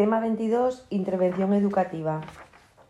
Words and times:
Tema 0.00 0.18
22. 0.18 0.86
Intervención 0.88 1.52
educativa. 1.52 2.22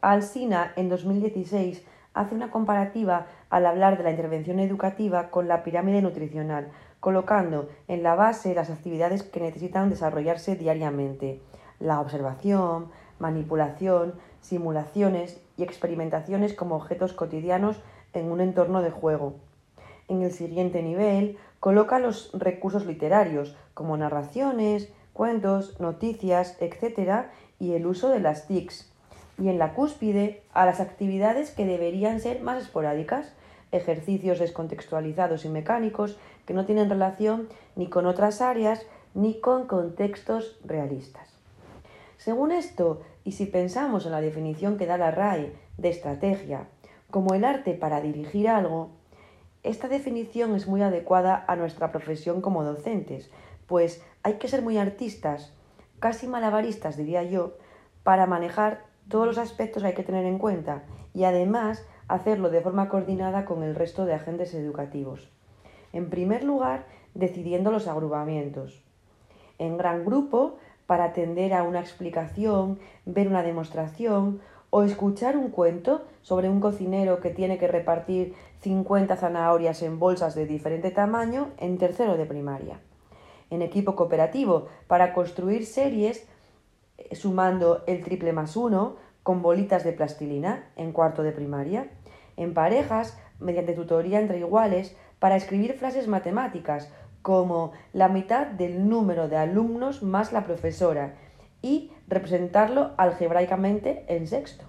Alsina, 0.01 0.73
en 0.77 0.89
2016, 0.89 1.85
hace 2.15 2.35
una 2.37 2.53
comparativa 2.53 3.27
al 3.51 3.67
hablar 3.67 3.99
de 3.99 4.05
la 4.05 4.13
intervención 4.13 4.61
educativa 4.61 5.29
con 5.31 5.49
la 5.49 5.65
pirámide 5.65 6.03
nutricional, 6.03 6.69
colocando 7.01 7.69
en 7.89 8.05
la 8.05 8.15
base 8.15 8.55
las 8.55 8.71
actividades 8.71 9.25
que 9.25 9.41
necesitan 9.41 9.91
desarrollarse 9.91 10.55
diariamente, 10.55 11.41
la 11.81 12.01
observación, 12.01 12.93
manipulación, 13.19 14.15
simulaciones 14.41 15.41
y 15.57 15.65
experimentaciones 15.65 16.55
como 16.55 16.77
objetos 16.77 17.13
cotidianos 17.13 17.83
en 18.13 18.31
un 18.31 18.41
entorno 18.41 18.83
de 18.83 18.93
juego. 18.93 19.35
En 20.07 20.23
el 20.23 20.31
siguiente 20.31 20.81
nivel 20.81 21.39
coloca 21.59 21.99
los 21.99 22.31
recursos 22.35 22.87
literarios 22.87 23.57
como 23.75 23.97
narraciones, 23.97 24.93
cuentos, 25.13 25.79
noticias, 25.81 26.57
etc. 26.61 27.27
y 27.59 27.73
el 27.73 27.87
uso 27.87 28.09
de 28.09 28.21
las 28.21 28.47
TICs. 28.47 28.91
Y 29.39 29.49
en 29.49 29.59
la 29.59 29.75
cúspide 29.75 30.43
a 30.53 30.67
las 30.67 30.81
actividades 30.81 31.51
que 31.51 31.65
deberían 31.65 32.21
ser 32.21 32.43
más 32.43 32.63
esporádicas, 32.63 33.33
ejercicios 33.73 34.39
descontextualizados 34.39 35.45
y 35.45 35.49
mecánicos 35.49 36.19
que 36.47 36.55
no 36.55 36.67
tienen 36.67 36.91
relación 36.91 37.49
ni 37.77 37.89
con 37.89 38.07
otras 38.07 38.41
áreas 38.41 38.85
ni 39.15 39.41
con 39.41 39.67
contextos 39.67 40.59
realistas. 40.65 41.29
Según 42.17 42.53
esto, 42.53 43.01
y 43.25 43.33
si 43.33 43.47
pensamos 43.47 44.07
en 44.07 44.13
la 44.13 44.21
definición 44.21 44.77
que 44.77 44.87
da 44.87 44.99
la 44.99 45.11
RAE 45.11 45.53
de 45.79 45.89
estrategia 45.89 46.67
como 47.11 47.35
el 47.35 47.45
arte 47.45 47.75
para 47.75 48.01
dirigir 48.01 48.49
algo, 48.49 48.91
esta 49.63 49.89
definición 49.89 50.55
es 50.55 50.67
muy 50.67 50.83
adecuada 50.83 51.45
a 51.47 51.57
nuestra 51.57 51.93
profesión 51.93 52.41
como 52.41 52.65
docentes, 52.65 53.31
pues 53.71 54.03
hay 54.25 54.35
que 54.35 54.49
ser 54.49 54.63
muy 54.63 54.79
artistas, 54.79 55.53
casi 56.01 56.27
malabaristas 56.27 56.97
diría 56.97 57.23
yo, 57.23 57.53
para 58.03 58.27
manejar 58.27 58.83
todos 59.09 59.29
los 59.29 59.39
aspectos 59.39 59.85
que 59.85 59.91
hay 59.91 59.95
que 59.95 60.03
tener 60.03 60.25
en 60.25 60.39
cuenta 60.39 60.83
y 61.15 61.23
además 61.23 61.87
hacerlo 62.09 62.51
de 62.51 62.63
forma 62.63 62.89
coordinada 62.89 63.45
con 63.45 63.63
el 63.63 63.77
resto 63.77 64.07
de 64.07 64.15
agentes 64.15 64.55
educativos. 64.55 65.31
En 65.93 66.11
primer 66.11 66.43
lugar, 66.43 66.87
decidiendo 67.15 67.71
los 67.71 67.87
agrupamientos. 67.87 68.83
En 69.61 69.77
gran 69.77 70.05
grupo, 70.05 70.57
para 70.89 71.05
atender 71.05 71.55
a 71.55 71.63
una 71.63 71.79
explicación, 71.79 72.81
ver 73.07 73.29
una 73.29 73.45
demostración 73.45 74.41
o 74.71 74.83
escuchar 74.83 75.37
un 75.37 75.51
cuento 75.51 76.03
sobre 76.23 76.49
un 76.49 76.59
cocinero 76.59 77.21
que 77.21 77.31
tiene 77.31 77.57
que 77.57 77.69
repartir 77.69 78.35
50 78.63 79.15
zanahorias 79.15 79.81
en 79.83 80.01
bolsas 80.01 80.35
de 80.35 80.47
diferente 80.47 80.91
tamaño 80.91 81.51
en 81.59 81.79
tercero 81.79 82.17
de 82.17 82.27
primaria. 82.27 82.81
En 83.51 83.63
equipo 83.63 83.97
cooperativo, 83.97 84.69
para 84.87 85.13
construir 85.13 85.67
series 85.67 86.27
eh, 86.99 87.15
sumando 87.15 87.83
el 87.87 88.03
triple 88.03 88.33
más 88.33 88.57
uno 88.57 88.97
con 89.23 89.43
bolitas 89.43 89.85
de 89.85 89.93
plastilina 89.93 90.71
en 90.77 90.93
cuarto 90.93 91.23
de 91.23 91.33
primaria. 91.33 91.91
En 92.37 92.55
parejas, 92.55 93.19
mediante 93.39 93.75
tutoría 93.75 94.21
entre 94.21 94.39
iguales, 94.39 94.97
para 95.19 95.37
escribir 95.37 95.75
frases 95.75 96.09
matemáticas 96.09 96.91
como 97.23 97.73
la 97.93 98.09
mitad 98.09 98.47
del 98.47 98.89
número 98.89 99.29
de 99.29 99.37
alumnos 99.37 100.03
más 100.03 100.33
la 100.33 100.45
profesora 100.45 101.15
y 101.63 101.93
representarlo 102.09 102.93
algebraicamente 102.97 104.05
en 104.09 104.27
sexto. 104.27 104.65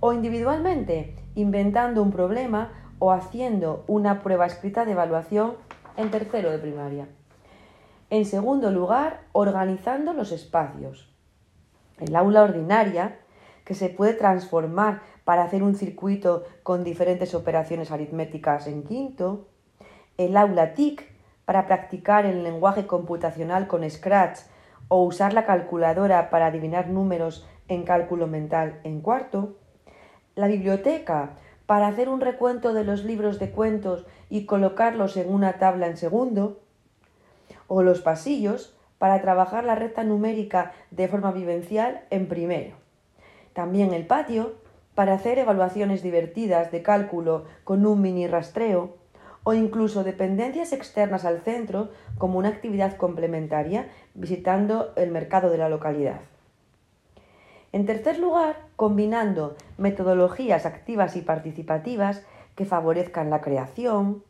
O 0.00 0.12
individualmente, 0.12 1.16
inventando 1.34 2.02
un 2.02 2.12
problema 2.12 2.72
o 2.98 3.10
haciendo 3.10 3.84
una 3.88 4.22
prueba 4.22 4.46
escrita 4.46 4.84
de 4.84 4.92
evaluación 4.92 5.54
en 5.96 6.10
tercero 6.10 6.50
de 6.50 6.58
primaria. 6.58 7.08
En 8.12 8.26
segundo 8.26 8.70
lugar, 8.70 9.22
organizando 9.32 10.12
los 10.12 10.32
espacios. 10.32 11.10
El 11.98 12.14
aula 12.14 12.42
ordinaria, 12.42 13.16
que 13.64 13.72
se 13.72 13.88
puede 13.88 14.12
transformar 14.12 15.00
para 15.24 15.44
hacer 15.44 15.62
un 15.62 15.74
circuito 15.74 16.44
con 16.62 16.84
diferentes 16.84 17.34
operaciones 17.34 17.90
aritméticas 17.90 18.66
en 18.66 18.82
quinto. 18.82 19.48
El 20.18 20.36
aula 20.36 20.74
TIC, 20.74 21.10
para 21.46 21.66
practicar 21.66 22.26
el 22.26 22.42
lenguaje 22.42 22.86
computacional 22.86 23.66
con 23.66 23.88
Scratch 23.88 24.40
o 24.88 25.04
usar 25.04 25.32
la 25.32 25.46
calculadora 25.46 26.28
para 26.28 26.48
adivinar 26.48 26.88
números 26.88 27.48
en 27.68 27.82
cálculo 27.84 28.26
mental 28.26 28.78
en 28.84 29.00
cuarto, 29.00 29.56
la 30.34 30.48
biblioteca 30.48 31.30
para 31.64 31.86
hacer 31.86 32.10
un 32.10 32.20
recuento 32.20 32.74
de 32.74 32.84
los 32.84 33.04
libros 33.04 33.38
de 33.38 33.52
cuentos 33.52 34.04
y 34.28 34.44
colocarlos 34.44 35.16
en 35.16 35.32
una 35.32 35.54
tabla 35.54 35.86
en 35.86 35.96
segundo, 35.96 36.61
o 37.74 37.82
los 37.82 38.02
pasillos 38.02 38.76
para 38.98 39.22
trabajar 39.22 39.64
la 39.64 39.74
recta 39.74 40.04
numérica 40.04 40.72
de 40.90 41.08
forma 41.08 41.32
vivencial 41.32 42.02
en 42.10 42.28
primero. 42.28 42.76
También 43.54 43.94
el 43.94 44.06
patio 44.06 44.52
para 44.94 45.14
hacer 45.14 45.38
evaluaciones 45.38 46.02
divertidas 46.02 46.70
de 46.70 46.82
cálculo 46.82 47.46
con 47.64 47.86
un 47.86 48.02
mini 48.02 48.26
rastreo 48.26 48.96
o 49.42 49.54
incluso 49.54 50.04
dependencias 50.04 50.74
externas 50.74 51.24
al 51.24 51.40
centro 51.40 51.88
como 52.18 52.38
una 52.38 52.50
actividad 52.50 52.98
complementaria 52.98 53.88
visitando 54.12 54.92
el 54.96 55.10
mercado 55.10 55.48
de 55.48 55.56
la 55.56 55.70
localidad. 55.70 56.20
En 57.72 57.86
tercer 57.86 58.18
lugar, 58.18 58.66
combinando 58.76 59.56
metodologías 59.78 60.66
activas 60.66 61.16
y 61.16 61.22
participativas 61.22 62.22
que 62.54 62.66
favorezcan 62.66 63.30
la 63.30 63.40
creación, 63.40 64.22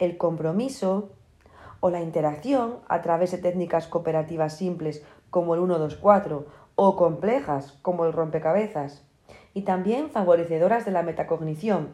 el 0.00 0.16
compromiso 0.16 1.12
o 1.82 1.90
la 1.90 2.00
interacción 2.00 2.78
a 2.88 3.02
través 3.02 3.32
de 3.32 3.38
técnicas 3.38 3.88
cooperativas 3.88 4.56
simples 4.56 5.02
como 5.30 5.56
el 5.56 5.60
1-2-4 5.62 6.44
o 6.76 6.96
complejas 6.96 7.76
como 7.82 8.04
el 8.04 8.12
rompecabezas, 8.12 9.04
y 9.52 9.62
también 9.62 10.08
favorecedoras 10.08 10.84
de 10.84 10.92
la 10.92 11.02
metacognición, 11.02 11.88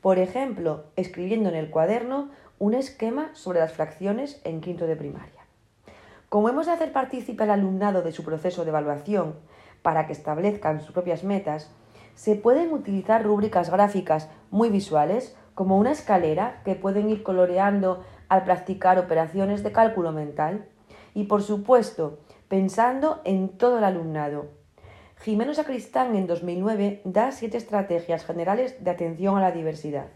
por 0.00 0.18
ejemplo, 0.18 0.84
escribiendo 0.96 1.50
en 1.50 1.56
el 1.56 1.70
cuaderno 1.70 2.30
un 2.58 2.72
esquema 2.72 3.34
sobre 3.34 3.60
las 3.60 3.74
fracciones 3.74 4.40
en 4.44 4.62
quinto 4.62 4.86
de 4.86 4.96
primaria. 4.96 5.44
Como 6.30 6.48
hemos 6.48 6.64
de 6.64 6.72
hacer 6.72 6.92
partícipe 6.92 7.42
al 7.42 7.50
alumnado 7.50 8.00
de 8.00 8.12
su 8.12 8.24
proceso 8.24 8.64
de 8.64 8.70
evaluación 8.70 9.34
para 9.82 10.06
que 10.06 10.14
establezcan 10.14 10.80
sus 10.80 10.92
propias 10.92 11.22
metas, 11.22 11.70
se 12.14 12.34
pueden 12.34 12.72
utilizar 12.72 13.22
rúbricas 13.22 13.70
gráficas 13.70 14.30
muy 14.50 14.70
visuales 14.70 15.36
como 15.54 15.76
una 15.76 15.92
escalera 15.92 16.60
que 16.64 16.74
pueden 16.74 17.08
ir 17.08 17.22
coloreando 17.22 18.04
al 18.28 18.44
practicar 18.44 18.98
operaciones 18.98 19.62
de 19.62 19.72
cálculo 19.72 20.12
mental 20.12 20.66
y, 21.14 21.24
por 21.24 21.42
supuesto, 21.42 22.18
pensando 22.48 23.20
en 23.24 23.48
todo 23.48 23.78
el 23.78 23.84
alumnado, 23.84 24.46
Jimeno 25.20 25.54
Sacristán 25.54 26.16
en 26.16 26.26
2009 26.26 27.00
da 27.04 27.32
siete 27.32 27.56
estrategias 27.56 28.26
generales 28.26 28.84
de 28.84 28.90
atención 28.90 29.38
a 29.38 29.40
la 29.40 29.52
diversidad. 29.52 30.08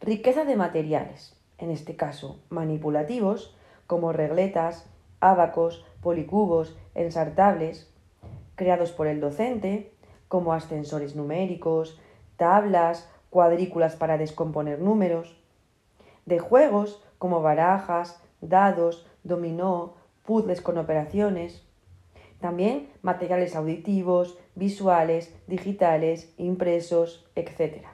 Riqueza 0.00 0.44
de 0.44 0.56
materiales, 0.56 1.36
en 1.58 1.70
este 1.70 1.96
caso 1.96 2.40
manipulativos, 2.48 3.56
como 3.86 4.12
regletas, 4.12 4.88
ábacos, 5.20 5.84
policubos, 6.00 6.76
ensartables, 6.94 7.92
creados 8.54 8.92
por 8.92 9.06
el 9.06 9.20
docente, 9.20 9.92
como 10.28 10.52
ascensores 10.52 11.14
numéricos, 11.14 12.00
tablas, 12.36 13.10
cuadrículas 13.30 13.96
para 13.96 14.18
descomponer 14.18 14.80
números, 14.80 15.36
de 16.24 16.38
juegos 16.38 17.02
como 17.18 17.42
barajas, 17.42 18.22
dados, 18.40 19.06
dominó, 19.24 19.94
puzzles 20.24 20.60
con 20.60 20.78
operaciones, 20.78 21.66
también 22.40 22.90
materiales 23.02 23.56
auditivos, 23.56 24.38
visuales, 24.54 25.34
digitales, 25.46 26.32
impresos, 26.36 27.28
etc. 27.34 27.84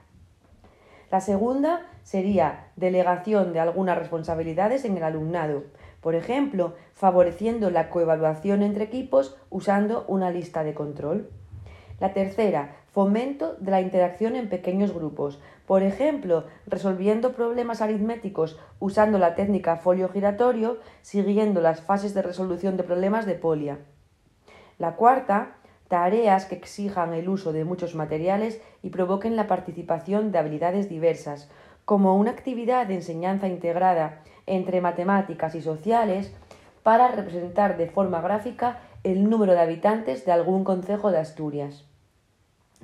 La 1.11 1.21
segunda 1.21 1.87
sería 2.03 2.71
delegación 2.77 3.53
de 3.53 3.61
algunas 3.61 3.99
responsabilidades 3.99 4.85
en 4.85 4.97
el 4.97 5.05
alumnado, 5.05 5.65
por 6.01 6.15
ejemplo, 6.17 6.75
favoreciendo 6.95 7.71
la 7.71 7.89
coevaluación 7.89 8.63
entre 8.63 8.85
equipos 8.85 9.37
usando 9.51 10.05
una 10.09 10.31
lista 10.31 10.65
de 10.65 10.75
control. 10.75 11.31
La 12.01 12.13
tercera, 12.13 12.77
fomento 12.93 13.57
de 13.59 13.71
la 13.71 13.81
interacción 13.81 14.37
en 14.37 14.49
pequeños 14.49 14.93
grupos, 14.93 15.41
por 15.67 15.83
ejemplo, 15.83 16.45
resolviendo 16.67 17.33
problemas 17.33 17.81
aritméticos 17.81 18.59
usando 18.81 19.19
la 19.19 19.35
técnica 19.35 19.77
folio 19.77 20.11
giratorio, 20.11 20.79
siguiendo 21.01 21.63
las 21.63 21.81
fases 21.81 22.13
de 22.13 22.23
resolución 22.23 22.77
de 22.77 22.85
problemas 22.85 23.25
de 23.25 23.35
polia. 23.35 23.79
La 24.79 24.97
cuarta, 24.97 25.55
tareas 25.89 26.45
que 26.45 26.55
exijan 26.55 27.15
el 27.15 27.29
uso 27.29 27.53
de 27.53 27.65
muchos 27.65 27.95
materiales 27.95 28.61
y 28.83 28.91
provoquen 28.91 29.37
la 29.37 29.47
participación 29.47 30.31
de 30.31 30.39
habilidades 30.39 30.89
diversas, 30.89 31.51
como 31.87 32.17
una 32.17 32.31
actividad 32.31 32.87
de 32.87 32.95
enseñanza 32.95 33.49
integrada 33.49 34.23
entre 34.47 34.81
matemáticas 34.81 35.55
y 35.55 35.63
sociales 35.63 36.35
para 36.83 37.09
representar 37.09 37.77
de 37.77 37.89
forma 37.89 38.21
gráfica 38.21 38.81
el 39.03 39.31
número 39.31 39.53
de 39.53 39.61
habitantes 39.61 40.25
de 40.27 40.33
algún 40.33 40.65
concejo 40.65 41.11
de 41.11 41.19
Asturias. 41.19 41.87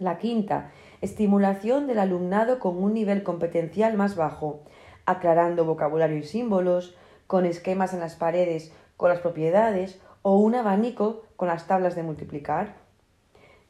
La 0.00 0.18
quinta, 0.18 0.70
estimulación 1.00 1.86
del 1.86 1.98
alumnado 1.98 2.58
con 2.58 2.82
un 2.82 2.94
nivel 2.94 3.22
competencial 3.22 3.96
más 3.96 4.16
bajo, 4.16 4.60
aclarando 5.06 5.64
vocabulario 5.64 6.16
y 6.16 6.22
símbolos, 6.22 6.96
con 7.26 7.44
esquemas 7.44 7.92
en 7.94 8.00
las 8.00 8.16
paredes 8.16 8.72
con 8.98 9.08
las 9.08 9.20
propiedades 9.20 9.98
o 10.22 10.36
un 10.36 10.54
abanico 10.54 11.22
con 11.36 11.48
las 11.48 11.66
tablas 11.66 11.94
de 11.94 12.02
multiplicar. 12.02 12.74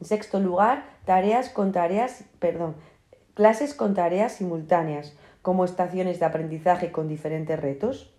En 0.01 0.07
sexto 0.07 0.41
lugar, 0.41 0.85
tareas 1.05 1.51
con 1.51 1.71
tareas, 1.71 2.25
perdón, 2.41 2.75
clases 3.35 3.75
con 3.75 3.95
tareas 3.95 4.33
simultáneas, 4.33 5.15
como 5.43 5.65
estaciones 5.65 6.19
de 6.19 6.27
aprendizaje 6.27 6.91
con 6.91 7.09
diferentes 7.09 7.61
retos. 7.61 8.13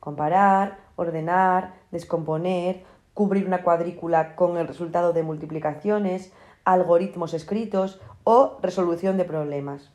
Comparar, 0.00 0.78
ordenar, 0.96 1.74
descomponer, 1.90 2.84
cubrir 3.14 3.46
una 3.46 3.62
cuadrícula 3.62 4.34
con 4.36 4.56
el 4.56 4.66
resultado 4.66 5.12
de 5.12 5.22
multiplicaciones, 5.22 6.32
algoritmos 6.66 7.32
escritos 7.32 8.00
o 8.24 8.58
resolución 8.60 9.16
de 9.16 9.24
problemas. 9.24 9.92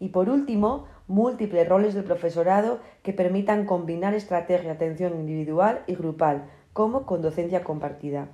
Y 0.00 0.08
por 0.10 0.30
último, 0.30 0.86
múltiples 1.08 1.68
roles 1.68 1.92
del 1.92 2.04
profesorado 2.04 2.78
que 3.02 3.12
permitan 3.12 3.66
combinar 3.66 4.14
estrategia 4.14 4.72
atención 4.72 5.14
individual 5.18 5.82
y 5.86 5.96
grupal, 5.96 6.48
como 6.72 7.04
con 7.04 7.20
docencia 7.20 7.64
compartida. 7.64 8.28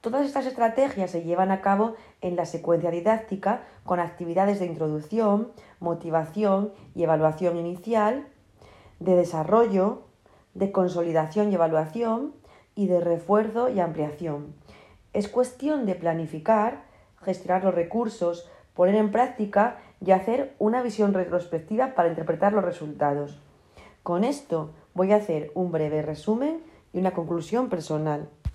Todas 0.00 0.26
estas 0.26 0.46
estrategias 0.46 1.10
se 1.10 1.22
llevan 1.22 1.52
a 1.52 1.60
cabo 1.60 1.94
en 2.20 2.34
la 2.34 2.44
secuencia 2.44 2.90
didáctica 2.90 3.62
con 3.84 4.00
actividades 4.00 4.58
de 4.58 4.66
introducción, 4.66 5.52
motivación 5.78 6.72
y 6.94 7.04
evaluación 7.04 7.56
inicial, 7.56 8.26
de 8.98 9.14
desarrollo, 9.14 10.02
de 10.54 10.72
consolidación 10.72 11.52
y 11.52 11.54
evaluación 11.54 12.34
y 12.74 12.88
de 12.88 13.00
refuerzo 13.00 13.68
y 13.68 13.78
ampliación. 13.78 14.54
Es 15.12 15.28
cuestión 15.28 15.86
de 15.86 15.94
planificar, 15.94 16.84
gestionar 17.22 17.64
los 17.64 17.74
recursos, 17.74 18.50
poner 18.74 18.94
en 18.94 19.10
práctica 19.10 19.78
y 20.04 20.12
hacer 20.12 20.54
una 20.58 20.82
visión 20.82 21.14
retrospectiva 21.14 21.94
para 21.94 22.08
interpretar 22.08 22.52
los 22.52 22.64
resultados. 22.64 23.40
Con 24.02 24.24
esto 24.24 24.72
voy 24.94 25.12
a 25.12 25.16
hacer 25.16 25.50
un 25.54 25.72
breve 25.72 26.02
resumen 26.02 26.62
y 26.92 26.98
una 26.98 27.12
conclusión 27.12 27.68
personal. 27.68 28.28